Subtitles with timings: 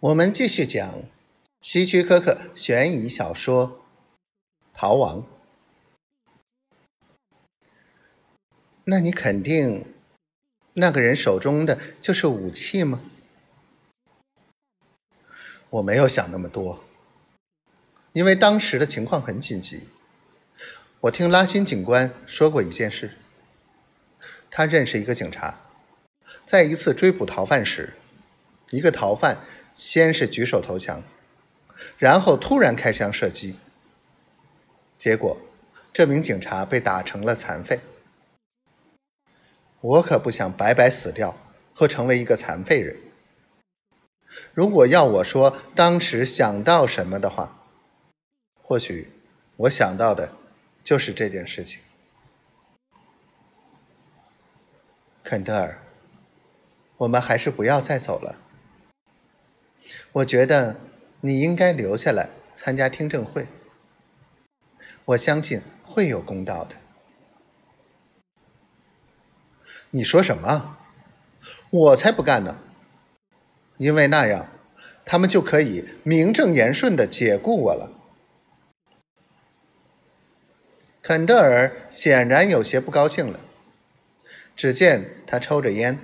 [0.00, 1.02] 我们继续讲
[1.60, 3.68] 希区柯克悬疑小说
[4.72, 5.18] 《逃亡》。
[8.84, 9.84] 那你肯定
[10.72, 13.02] 那个人手中的就是武器吗？
[15.68, 16.82] 我没有想那么多，
[18.14, 19.86] 因为当时的情况很紧急。
[21.00, 23.18] 我听拉辛警官说过一件事，
[24.50, 25.60] 他认识一个警察，
[26.46, 27.92] 在一次追捕逃犯时，
[28.70, 29.44] 一个逃犯。
[29.72, 31.02] 先是举手投降，
[31.98, 33.56] 然后突然开枪射击，
[34.98, 35.40] 结果
[35.92, 37.80] 这名警察被打成了残废。
[39.80, 41.36] 我可不想白白死掉
[41.74, 42.96] 和成为一个残废人。
[44.52, 47.64] 如果要我说当时想到什么的话，
[48.62, 49.10] 或许
[49.56, 50.32] 我想到的
[50.84, 51.80] 就是这件事情。
[55.24, 55.82] 肯德尔，
[56.98, 58.36] 我们还是不要再走了。
[60.12, 60.76] 我觉得
[61.20, 63.46] 你应该留下来参加听证会。
[65.06, 66.76] 我相信会有公道的。
[69.90, 70.76] 你说什么？
[71.70, 72.58] 我才不干呢！
[73.78, 74.48] 因为那样，
[75.04, 77.92] 他们就可以名正言顺的解雇我了。
[81.02, 83.40] 肯德尔显然有些不高兴了。
[84.54, 85.98] 只见他抽着烟，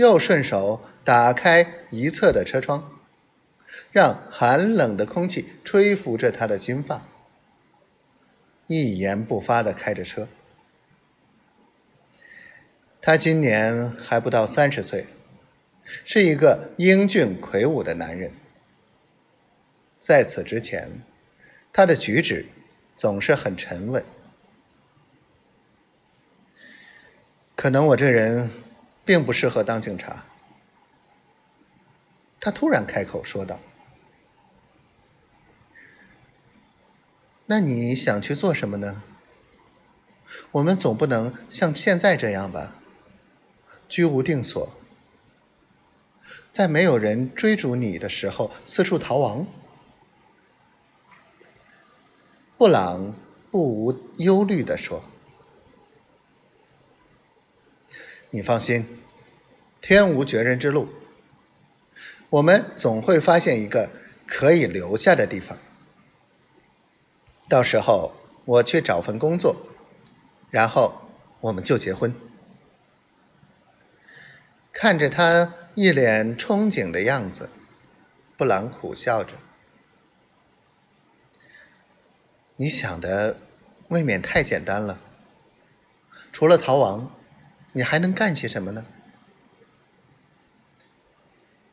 [0.00, 2.96] 又顺手打开一侧的车窗。
[3.92, 7.06] 让寒冷的空气吹拂着他的金发，
[8.66, 10.26] 一言不发的开着车。
[13.00, 15.06] 他今年还不到三十岁，
[16.04, 18.32] 是一个英俊魁梧的男人。
[20.00, 21.02] 在此之前，
[21.72, 22.46] 他的举止
[22.96, 24.04] 总是很沉稳。
[27.54, 28.50] 可能我这人
[29.10, 30.24] 并不适合当警察。
[32.38, 33.58] 他突然开口说道
[37.46, 39.02] ：“那你想去做什么呢？
[40.52, 42.76] 我们总不能像现在这样吧，
[43.88, 44.70] 居无定所，
[46.52, 49.44] 在没有人追逐你的时候四处逃亡。”
[52.56, 53.12] 布朗
[53.50, 55.02] 不无忧虑地说
[58.30, 59.02] ：“你放心，
[59.80, 60.88] 天无绝人之路。”
[62.30, 63.90] 我们总会发现一个
[64.24, 65.58] 可以留下的地方。
[67.48, 68.14] 到时候
[68.44, 69.56] 我去找份工作，
[70.48, 71.10] 然后
[71.40, 72.14] 我们就结婚。
[74.72, 77.50] 看着他一脸憧憬的样子，
[78.36, 79.34] 布朗苦笑着
[82.54, 83.36] ：“你想的
[83.88, 85.00] 未免太简单了。
[86.32, 87.12] 除了逃亡，
[87.72, 88.84] 你还能干些什么呢？”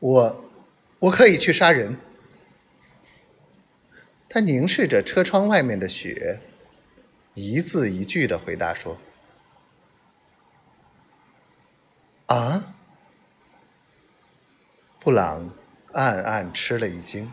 [0.00, 0.44] 我。
[1.00, 1.96] 我可以去杀人。
[4.28, 6.40] 他凝视着车窗外面的雪，
[7.34, 8.98] 一字一句的回答说
[12.26, 12.74] ：“啊！”
[14.98, 15.52] 布朗
[15.92, 17.30] 暗暗吃了一惊。